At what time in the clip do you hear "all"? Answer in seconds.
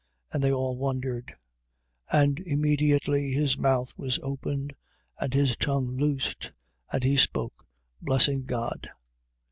0.51-0.75